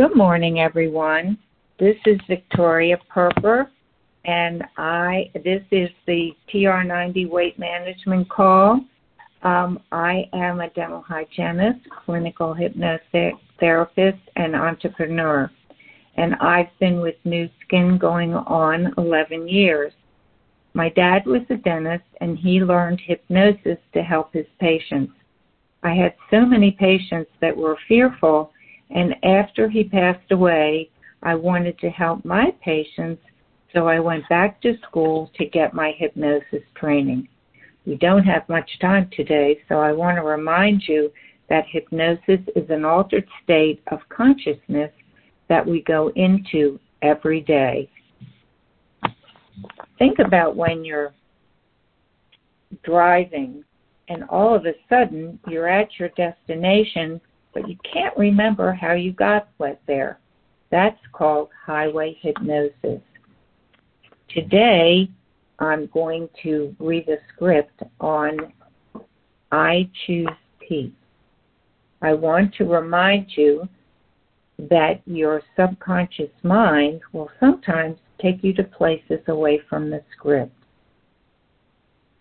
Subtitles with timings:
[0.00, 1.36] Good morning, everyone.
[1.78, 3.68] This is Victoria Perper,
[4.24, 8.80] and I this is the TR90 weight management call.
[9.42, 15.50] Um, I am a dental hygienist, clinical hypnotherapist, and entrepreneur,
[16.16, 19.92] and I've been with Nu Skin going on 11 years.
[20.72, 25.12] My dad was a dentist, and he learned hypnosis to help his patients.
[25.82, 28.50] I had so many patients that were fearful
[28.90, 30.90] and after he passed away,
[31.22, 33.22] I wanted to help my patients,
[33.72, 37.28] so I went back to school to get my hypnosis training.
[37.86, 41.12] We don't have much time today, so I want to remind you
[41.48, 44.92] that hypnosis is an altered state of consciousness
[45.48, 47.88] that we go into every day.
[49.98, 51.12] Think about when you're
[52.82, 53.64] driving
[54.08, 57.20] and all of a sudden you're at your destination
[57.52, 60.18] but you can't remember how you got wet there.
[60.70, 63.00] That's called highway hypnosis.
[64.28, 65.08] Today,
[65.58, 68.52] I'm going to read a script on
[69.52, 70.28] I Choose
[70.66, 70.92] Peace.
[72.02, 73.68] I want to remind you
[74.58, 80.52] that your subconscious mind will sometimes take you to places away from the script.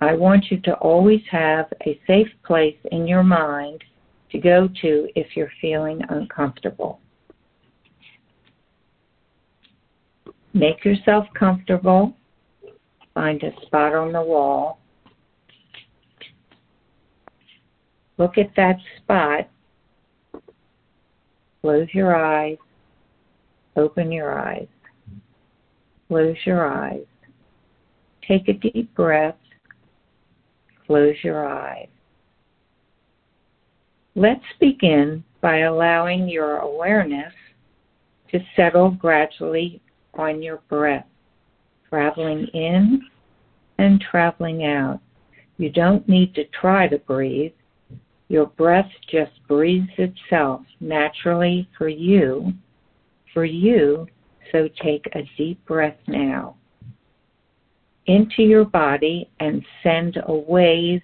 [0.01, 3.83] I want you to always have a safe place in your mind
[4.31, 6.99] to go to if you're feeling uncomfortable.
[10.53, 12.15] Make yourself comfortable.
[13.13, 14.79] Find a spot on the wall.
[18.17, 19.49] Look at that spot.
[21.61, 22.57] Close your eyes.
[23.75, 24.67] Open your eyes.
[26.07, 27.05] Close your eyes.
[28.27, 29.37] Take a deep breath.
[30.85, 31.87] Close your eyes.
[34.15, 37.33] Let's begin by allowing your awareness
[38.31, 39.81] to settle gradually
[40.13, 41.05] on your breath,
[41.89, 43.01] traveling in
[43.77, 44.99] and traveling out.
[45.57, 47.53] You don't need to try to breathe.
[48.27, 52.53] Your breath just breathes itself naturally for you,
[53.33, 54.07] for you,
[54.51, 56.55] so take a deep breath now
[58.09, 61.01] into your body and send a wave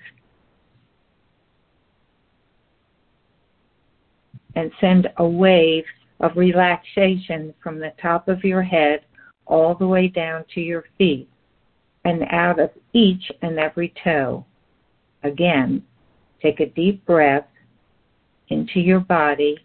[4.55, 5.83] and send a wave
[6.19, 9.01] of relaxation from the top of your head
[9.45, 11.29] all the way down to your feet
[12.05, 14.45] and out of each and every toe.
[15.23, 15.83] Again,
[16.41, 17.47] take a deep breath
[18.49, 19.57] into your body,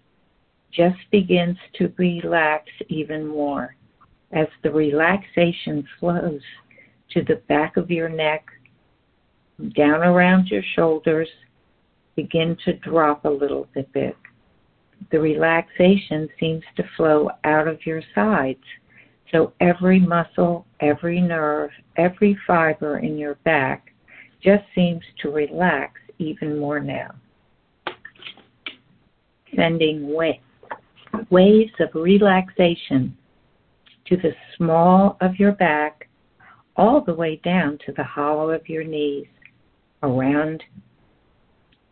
[0.73, 3.77] just begins to relax even more
[4.33, 6.41] as the relaxation flows
[7.11, 8.47] to the back of your neck,
[9.77, 11.28] down around your shoulders,
[12.15, 14.17] begin to drop a little bit
[15.11, 18.62] the relaxation seems to flow out of your sides.
[19.33, 23.93] So every muscle, every nerve, every fiber in your back
[24.43, 27.10] just seems to relax even more now.
[29.55, 30.12] Sending
[31.31, 33.16] waves of relaxation
[34.06, 36.09] to the small of your back,
[36.77, 39.27] all the way down to the hollow of your knees,
[40.03, 40.62] around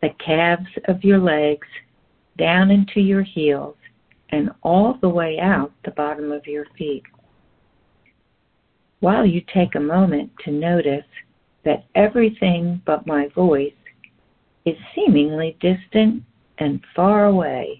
[0.01, 1.67] the calves of your legs,
[2.39, 3.75] down into your heels,
[4.29, 7.03] and all the way out the bottom of your feet.
[9.01, 11.05] While you take a moment to notice
[11.65, 13.73] that everything but my voice
[14.65, 16.23] is seemingly distant
[16.59, 17.79] and far away,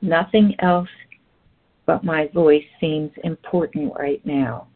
[0.00, 0.88] nothing else
[1.84, 4.66] but my voice seems important right now,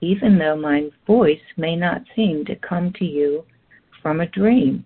[0.00, 3.44] even though my voice may not seem to come to you
[4.02, 4.84] from a dream,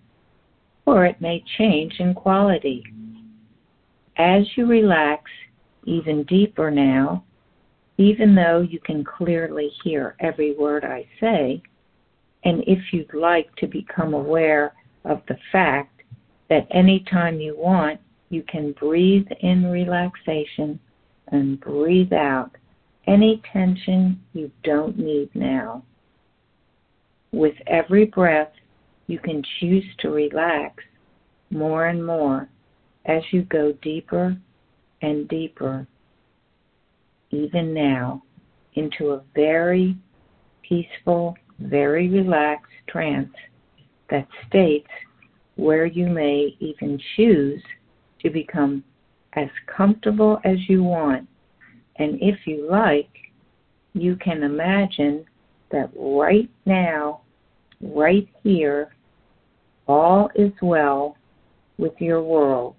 [0.86, 2.82] or it may change in quality
[4.16, 5.30] as you relax
[5.84, 7.24] even deeper now,
[7.98, 11.62] even though you can clearly hear every word I say,
[12.44, 14.74] and if you'd like to become aware
[15.04, 16.02] of the fact
[16.48, 20.78] that anytime you want, you can breathe in relaxation
[21.28, 22.50] and breathe out
[23.06, 25.82] any tension you don't need now.
[27.32, 28.52] With every breath,
[29.06, 30.82] you can choose to relax
[31.50, 32.48] more and more
[33.06, 34.36] as you go deeper
[35.02, 35.86] and deeper,
[37.30, 38.22] even now,
[38.74, 39.96] into a very
[40.62, 43.32] peaceful, very relaxed trance
[44.10, 44.88] that states
[45.56, 47.62] where you may even choose
[48.20, 48.82] to become
[49.34, 51.28] as comfortable as you want.
[51.96, 53.10] And if you like,
[53.92, 55.24] you can imagine
[55.70, 57.20] that right now,
[57.80, 58.94] right here,
[59.86, 61.16] all is well
[61.78, 62.76] with your world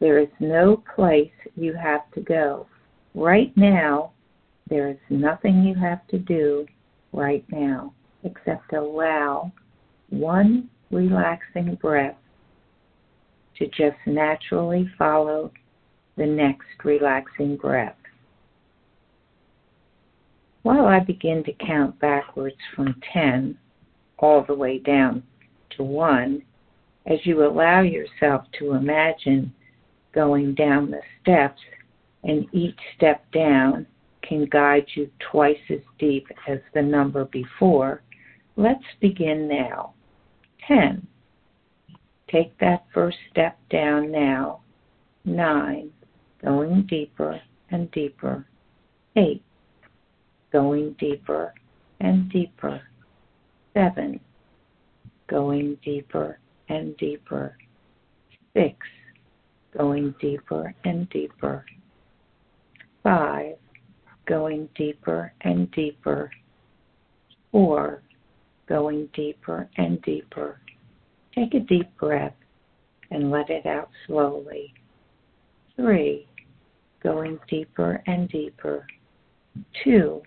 [0.00, 2.66] there is no place you have to go.
[3.14, 4.12] right now,
[4.68, 6.66] there is nothing you have to do
[7.12, 7.92] right now
[8.22, 9.50] except allow
[10.10, 12.16] one relaxing breath
[13.56, 15.50] to just naturally follow
[16.16, 17.96] the next relaxing breath.
[20.62, 23.56] While I begin to count backwards from 10
[24.18, 25.22] all the way down
[25.76, 26.42] to 1,
[27.06, 29.52] as you allow yourself to imagine
[30.14, 31.60] going down the steps,
[32.24, 33.86] and each step down
[34.22, 38.02] can guide you twice as deep as the number before,
[38.56, 39.94] let's begin now.
[40.66, 41.06] 10.
[42.30, 44.60] Take that first step down now.
[45.24, 45.90] 9.
[46.44, 47.40] Going deeper
[47.70, 48.46] and deeper.
[49.16, 49.42] 8.
[50.52, 51.54] Going deeper
[52.00, 52.82] and deeper.
[53.74, 54.20] 7.
[55.26, 56.38] Going deeper
[56.68, 57.56] and deeper.
[58.54, 58.76] 6.
[59.76, 61.64] Going deeper and deeper.
[63.02, 63.54] 5
[64.28, 66.30] going deeper and deeper.
[67.50, 68.02] Four,
[68.68, 70.60] going deeper and deeper.
[71.34, 72.34] Take a deep breath
[73.10, 74.74] and let it out slowly.
[75.76, 76.26] Three,
[77.02, 78.86] going deeper and deeper.
[79.82, 80.22] Two,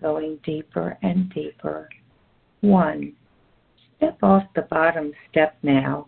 [0.00, 1.88] going deeper and deeper.
[2.60, 3.14] One,
[3.96, 6.06] step off the bottom step now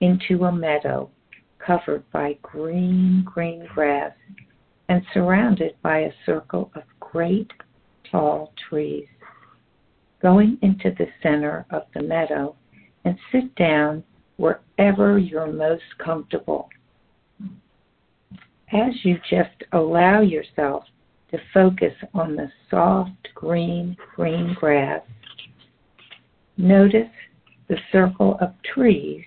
[0.00, 1.10] into a meadow
[1.64, 4.12] covered by green, green grass
[4.88, 7.50] and surrounded by a circle of great
[8.10, 9.06] tall trees.
[10.20, 12.56] Going into the center of the meadow
[13.04, 14.02] and sit down
[14.36, 16.68] wherever you're most comfortable.
[18.72, 20.84] As you just allow yourself
[21.30, 25.02] to focus on the soft green, green grass,
[26.56, 27.08] notice
[27.68, 29.24] the circle of trees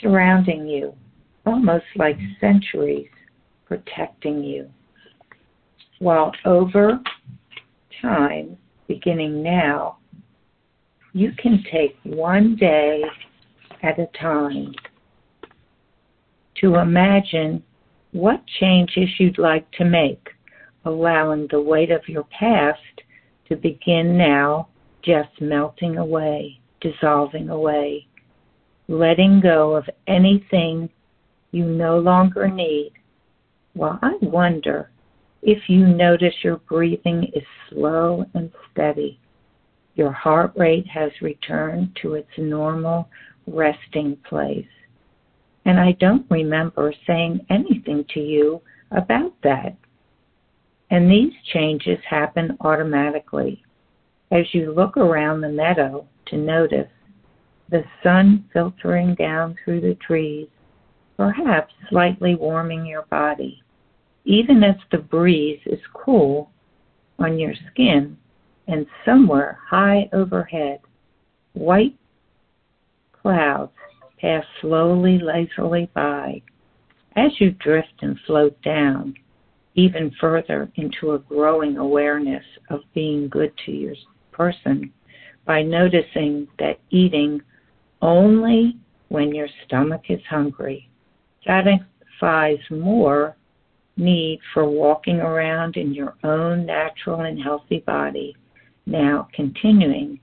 [0.00, 0.94] surrounding you,
[1.46, 3.08] almost like centuries
[3.66, 4.68] protecting you.
[5.98, 7.00] While over
[8.00, 8.56] time,
[8.88, 9.98] beginning now,
[11.12, 13.02] you can take one day
[13.82, 14.74] at a time
[16.60, 17.62] to imagine
[18.12, 20.28] what changes you'd like to make,
[20.84, 22.80] allowing the weight of your past
[23.48, 24.68] to begin now
[25.02, 28.06] just melting away, dissolving away,
[28.90, 30.90] letting go of anything
[31.52, 32.92] you no longer need
[33.74, 34.90] well, I wonder
[35.42, 39.20] if you notice your breathing is slow and steady.
[39.94, 43.08] Your heart rate has returned to its normal
[43.46, 44.66] resting place.
[45.64, 48.60] And I don't remember saying anything to you
[48.90, 49.76] about that.
[50.90, 53.62] And these changes happen automatically
[54.32, 56.90] as you look around the meadow to notice
[57.70, 60.48] the sun filtering down through the trees
[61.16, 63.62] perhaps slightly warming your body.
[64.24, 66.50] Even if the breeze is cool
[67.18, 68.16] on your skin
[68.68, 70.80] and somewhere high overhead,
[71.52, 71.94] white
[73.12, 73.72] clouds
[74.18, 76.40] pass slowly, lazily by
[77.16, 79.14] as you drift and float down
[79.74, 83.94] even further into a growing awareness of being good to your
[84.32, 84.92] person
[85.44, 87.40] by noticing that eating
[88.02, 88.76] only
[89.08, 90.88] when your stomach is hungry.
[91.46, 93.36] Satisfies more
[93.96, 98.34] need for walking around in your own natural and healthy body,
[98.86, 100.18] now continuing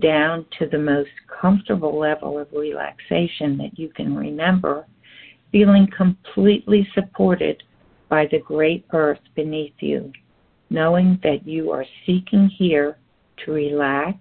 [0.00, 1.10] down to the most
[1.40, 4.86] comfortable level of relaxation that you can remember,
[5.52, 7.62] feeling completely supported
[8.08, 10.12] by the great earth beneath you,
[10.70, 12.98] knowing that you are seeking here
[13.44, 14.18] to relax,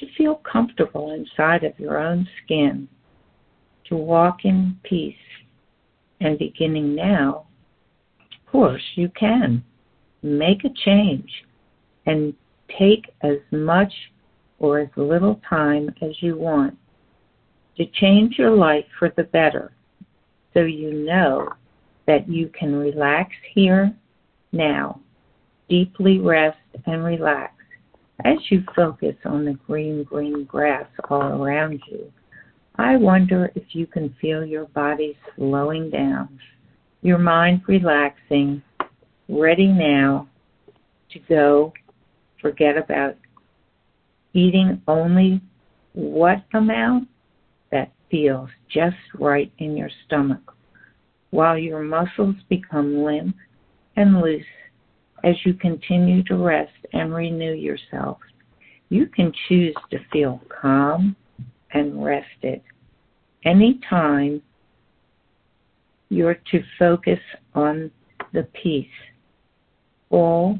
[0.00, 2.88] to feel comfortable inside of your own skin,
[3.88, 5.16] to walk in peace.
[6.20, 7.46] And beginning now,
[8.20, 9.62] of course, you can
[10.22, 11.30] make a change
[12.06, 12.32] and
[12.78, 13.92] take as much
[14.58, 16.76] or as little time as you want
[17.76, 19.72] to change your life for the better
[20.54, 21.48] so you know
[22.06, 23.92] that you can relax here
[24.52, 25.00] now,
[25.68, 27.52] deeply rest and relax
[28.24, 32.12] as you focus on the green, green grass all around you
[32.76, 36.40] I wonder if you can feel your body slowing down,
[37.02, 38.62] your mind relaxing,
[39.28, 40.28] ready now
[41.12, 41.72] to go
[42.42, 43.14] forget about
[44.32, 45.40] eating only
[45.92, 47.06] what amount
[47.70, 50.52] that feels just right in your stomach,
[51.30, 53.36] while your muscles become limp
[53.94, 54.42] and loose
[55.24, 58.18] as you continue to rest and renew yourself.
[58.90, 61.16] You can choose to feel calm
[61.72, 62.60] and rested.
[63.44, 64.42] Anytime
[66.10, 67.18] you're to focus
[67.54, 67.90] on
[68.32, 68.86] the peace,
[70.10, 70.58] all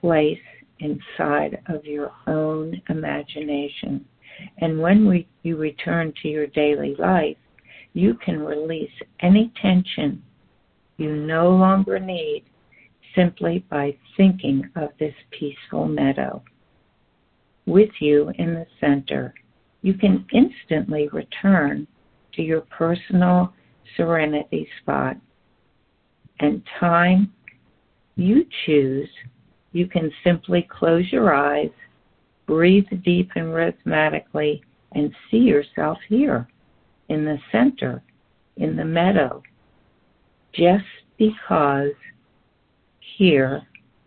[0.00, 0.38] place
[0.78, 4.04] inside of your own imagination.
[4.58, 7.36] And when we, you return to your daily life,
[7.92, 8.90] you can release
[9.20, 10.22] any tension
[11.00, 12.44] you no longer need
[13.14, 16.42] simply by thinking of this peaceful meadow.
[17.66, 19.34] With you in the center,
[19.82, 21.86] you can instantly return
[22.34, 23.52] to your personal
[23.96, 25.16] serenity spot.
[26.40, 27.32] And time
[28.16, 29.08] you choose,
[29.72, 31.70] you can simply close your eyes,
[32.46, 34.62] breathe deep and rhythmically,
[34.92, 36.48] and see yourself here
[37.08, 38.02] in the center,
[38.56, 39.42] in the meadow,
[40.52, 40.84] just
[41.18, 41.92] because
[43.20, 43.60] here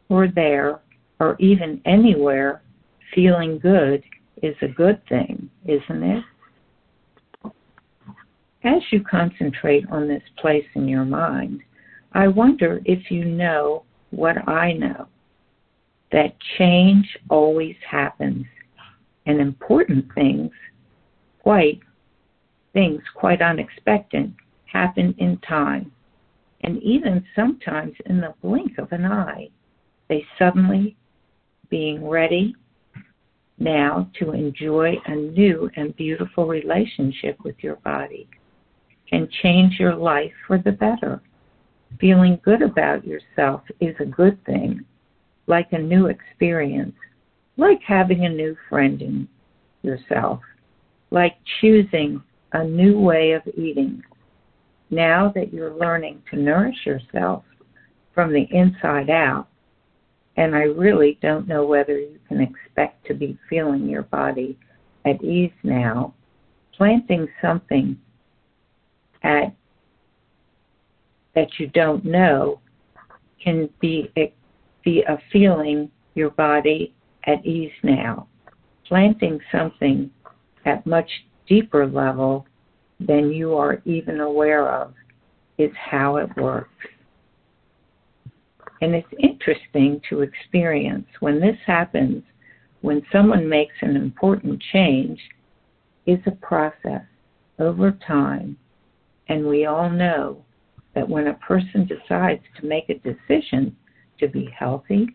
[0.09, 0.79] or there
[1.19, 2.63] or even anywhere
[3.13, 4.03] feeling good
[4.41, 6.23] is a good thing, isn't it?
[8.63, 11.61] As you concentrate on this place in your mind,
[12.13, 15.07] I wonder if you know what I know
[16.11, 18.45] that change always happens
[19.27, 20.51] and important things,
[21.43, 21.79] quite
[22.73, 24.33] things quite unexpected,
[24.65, 25.91] happen in time.
[26.63, 29.49] And even sometimes in the blink of an eye,
[30.07, 30.95] they suddenly
[31.69, 32.55] being ready
[33.59, 38.27] now to enjoy a new and beautiful relationship with your body
[39.09, 41.21] can change your life for the better.
[41.99, 44.83] Feeling good about yourself is a good thing,
[45.47, 46.95] like a new experience,
[47.57, 49.27] like having a new friend in
[49.83, 50.39] yourself,
[51.11, 54.01] like choosing a new way of eating.
[54.93, 57.43] Now that you're learning to nourish yourself
[58.13, 59.47] from the inside out,
[60.37, 64.57] and I really don't know whether you can expect to be feeling your body
[65.05, 66.13] at ease now,
[66.77, 67.97] planting something
[69.23, 69.55] at
[71.33, 72.59] that you don't know
[73.43, 74.11] can be
[74.83, 76.93] be a feeling your body
[77.25, 78.27] at ease now.
[78.87, 80.11] Planting something
[80.65, 81.09] at much
[81.47, 82.45] deeper level
[83.07, 84.93] than you are even aware of
[85.57, 86.69] is how it works.
[88.81, 92.23] And it's interesting to experience when this happens,
[92.81, 95.19] when someone makes an important change,
[96.05, 97.03] is a process
[97.59, 98.57] over time.
[99.29, 100.43] And we all know
[100.95, 103.75] that when a person decides to make a decision
[104.19, 105.07] to be healthy,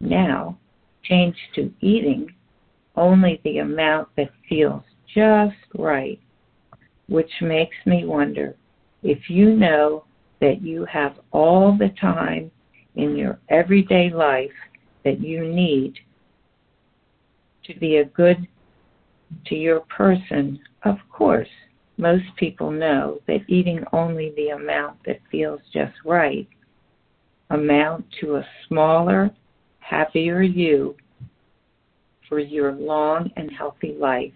[0.00, 0.58] now
[1.02, 2.32] change to eating
[2.96, 4.82] only the amount that feels
[5.14, 6.20] just right,
[7.10, 8.54] which makes me wonder
[9.02, 10.04] if you know
[10.40, 12.50] that you have all the time
[12.94, 14.50] in your everyday life
[15.04, 15.94] that you need
[17.64, 18.46] to be a good
[19.46, 21.48] to your person, of course,
[21.98, 26.48] most people know that eating only the amount that feels just right
[27.50, 29.30] amount to a smaller,
[29.80, 30.94] happier you
[32.28, 34.32] for your long and healthy life.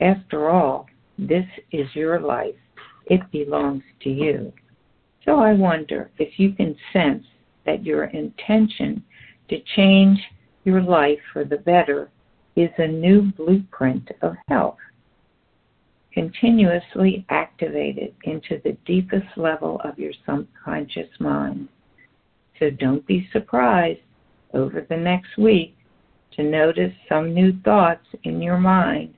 [0.00, 0.86] After all,
[1.18, 2.54] this is your life.
[3.06, 4.52] It belongs to you.
[5.24, 7.24] So I wonder if you can sense
[7.66, 9.02] that your intention
[9.48, 10.18] to change
[10.64, 12.10] your life for the better
[12.56, 14.78] is a new blueprint of health
[16.14, 21.68] continuously activated into the deepest level of your subconscious mind.
[22.60, 24.00] So don't be surprised
[24.54, 25.76] over the next week
[26.36, 29.14] to notice some new thoughts in your mind,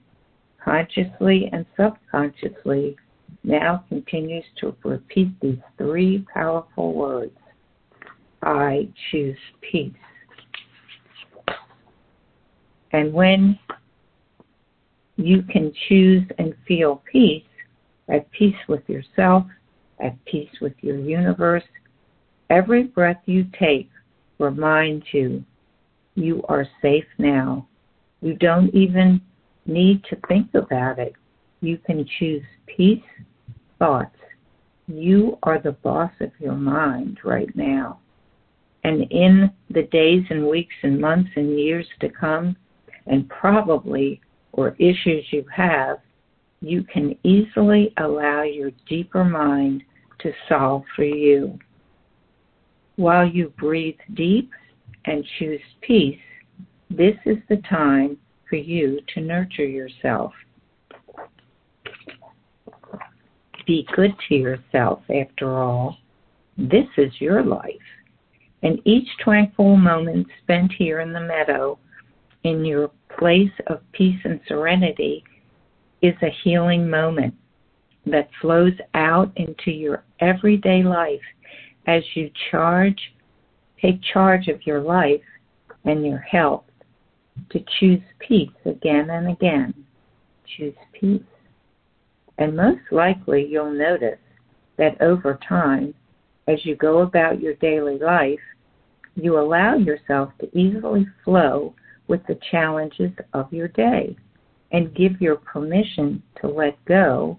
[0.67, 2.97] consciously and subconsciously,
[3.45, 7.37] now continues to repeat these three powerful words
[8.43, 9.93] I choose peace.
[12.93, 13.59] And when
[15.17, 17.45] you can choose and feel peace,
[18.09, 19.45] at peace with yourself,
[20.01, 21.65] at peace with your universe.
[22.51, 23.91] Every breath you take
[24.39, 25.45] reminds you
[26.15, 27.67] you are safe now.
[28.23, 29.21] You don't even
[29.67, 31.15] need to think about it.
[31.61, 33.03] You can choose peace
[33.79, 34.17] thoughts.
[34.87, 38.01] You are the boss of your mind right now.
[38.85, 42.57] And in the days and weeks and months and years to come,
[43.07, 44.21] and probably
[44.53, 45.99] or issues you have,
[46.61, 49.83] you can easily allow your deeper mind
[50.21, 51.59] to solve for you.
[52.97, 54.51] While you breathe deep
[55.05, 56.19] and choose peace,
[56.91, 58.17] this is the time
[58.49, 60.33] for you to nurture yourself.
[63.67, 65.99] Be good to yourself, after all.
[66.57, 67.75] This is your life.
[68.63, 71.79] And each tranquil moment spent here in the meadow,
[72.45, 75.25] in your place of peace and serenity
[76.01, 77.35] is a healing moment
[78.07, 81.21] that flows out into your everyday life
[81.87, 83.15] as you charge,
[83.83, 85.21] take charge of your life
[85.85, 86.66] and your health
[87.51, 89.75] to choose peace again and again.
[90.57, 91.23] Choose peace.
[92.39, 94.19] And most likely you'll notice
[94.77, 95.95] that over time,
[96.49, 98.39] as you go about your daily life,
[99.15, 101.75] you allow yourself to easily flow
[102.09, 104.17] with the challenges of your day
[104.73, 107.39] and give your permission to let go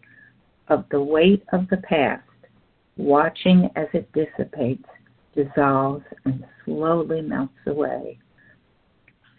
[0.70, 2.24] of the weight of the past,
[2.98, 4.88] watching as it dissipates,
[5.36, 8.18] dissolves, and slowly melts away,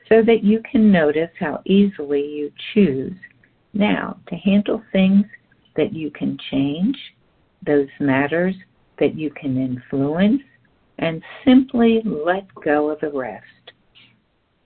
[0.08, 3.16] so that you can notice how easily you choose
[3.74, 5.24] now to handle things
[5.76, 6.96] that you can change,
[7.66, 8.54] those matters
[8.98, 10.42] that you can influence,
[10.98, 13.44] and simply let go of the rest.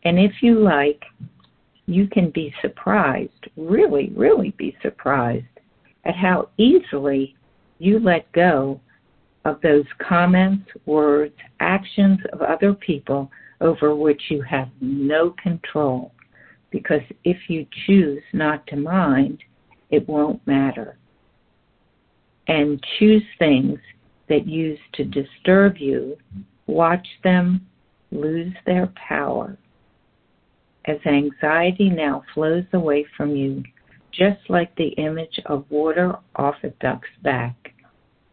[0.05, 1.03] And if you like,
[1.87, 5.45] you can be surprised, really, really be surprised
[6.05, 7.37] at how easily
[7.79, 8.81] you let go
[9.45, 13.31] of those comments, words, actions of other people
[13.63, 16.13] over which you have no control.
[16.71, 19.43] Because if you choose not to mind,
[19.91, 20.97] it won't matter.
[22.49, 23.79] And choose things
[24.29, 26.17] that used to disturb you,
[26.67, 27.67] watch them
[28.11, 29.57] lose their power.
[30.87, 33.63] As anxiety now flows away from you,
[34.13, 37.73] just like the image of water off a duck's back,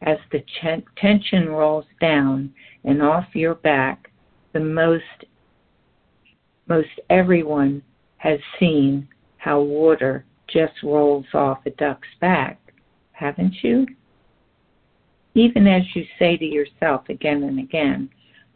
[0.02, 4.09] as the ch- tension rolls down and off your back,
[4.60, 5.04] the most
[6.68, 7.82] most everyone
[8.18, 12.60] has seen how water just rolls off a duck's back,
[13.14, 13.88] haven't you?
[15.36, 18.10] even as you say to yourself again and again,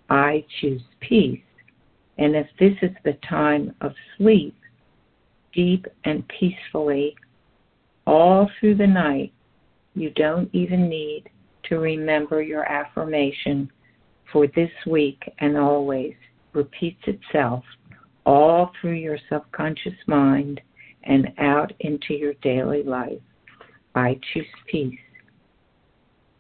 [0.10, 1.40] I choose peace.
[2.18, 4.56] And if this is the time of sleep,
[5.54, 7.16] deep and peacefully,
[8.06, 9.32] all through the night,
[9.96, 11.30] you don't even need
[11.70, 13.72] to remember your affirmation
[14.34, 16.16] for this week and always
[16.52, 17.64] repeats itself
[18.26, 20.60] all through your subconscious mind
[21.04, 23.22] and out into your daily life.
[23.96, 25.00] I choose peace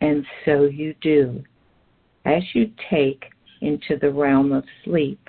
[0.02, 1.44] and so you do.
[2.26, 3.24] As you take
[3.62, 5.20] into the realm of sleep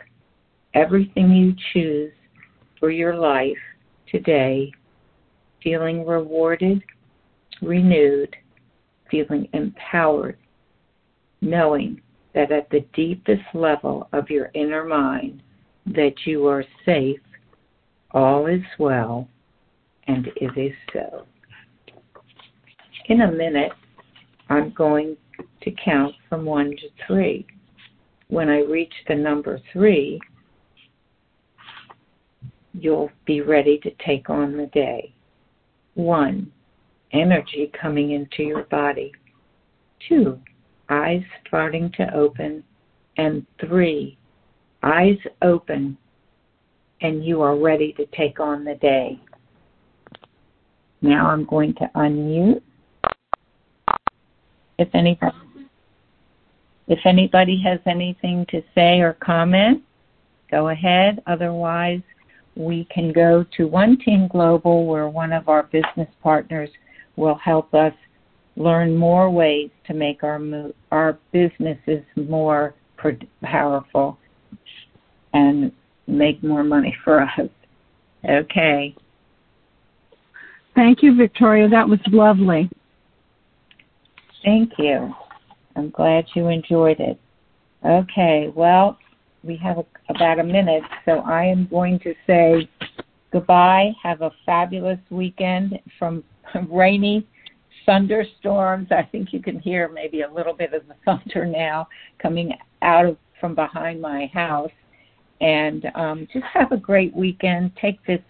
[0.74, 2.12] everything you choose
[2.80, 3.56] for your life
[4.10, 4.72] today,
[5.62, 6.82] feeling rewarded,
[7.62, 8.34] renewed,
[9.10, 10.36] feeling empowered,
[11.40, 12.00] knowing
[12.34, 15.42] that at the deepest level of your inner mind
[15.86, 17.20] that you are safe,
[18.10, 19.28] all is well,
[20.06, 21.26] and it is so.
[23.06, 23.72] In a minute,
[24.48, 25.16] I'm going
[25.62, 27.46] to count from one to three.
[28.28, 30.20] When I reach the number three,
[32.72, 35.12] you'll be ready to take on the day.
[35.94, 36.50] One,
[37.12, 39.12] energy coming into your body.
[40.08, 40.38] Two,
[40.88, 42.62] eyes starting to open.
[43.16, 44.18] And three,
[44.82, 45.96] eyes open
[47.00, 49.20] and you are ready to take on the day.
[51.02, 52.62] Now I'm going to unmute
[54.78, 55.36] if anybody
[56.86, 59.82] if anybody has anything to say or comment,
[60.50, 61.22] go ahead.
[61.26, 62.02] Otherwise,
[62.56, 66.68] we can go to One Team Global where one of our business partners
[67.16, 67.94] will help us
[68.56, 70.40] learn more ways to make our
[70.90, 72.74] our businesses more
[73.42, 74.18] powerful
[75.34, 75.72] and
[76.06, 77.48] make more money for us.
[78.28, 78.94] Okay.
[80.74, 81.68] Thank you, Victoria.
[81.68, 82.70] That was lovely.
[84.44, 85.14] Thank you.
[85.76, 87.18] I'm glad you enjoyed it.
[87.84, 88.98] Okay, well,
[89.42, 92.68] we have a, about a minute, so I am going to say
[93.32, 93.92] goodbye.
[94.02, 96.24] Have a fabulous weekend from
[96.70, 97.26] rainy
[97.86, 98.88] thunderstorms.
[98.90, 101.88] I think you can hear maybe a little bit of the thunder now
[102.20, 104.70] coming out of from behind my house.
[105.40, 107.72] And um, just have a great weekend.
[107.80, 108.22] Take this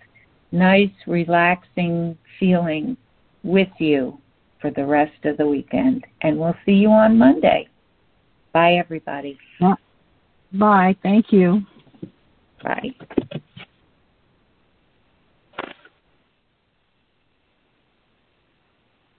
[0.53, 2.97] nice, relaxing feeling
[3.43, 4.19] with you
[4.61, 6.05] for the rest of the weekend.
[6.23, 7.69] And we'll see you on Monday.
[8.53, 9.38] Bye, everybody.
[10.53, 10.97] Bye.
[11.03, 11.62] Thank you.
[12.62, 12.95] Bye.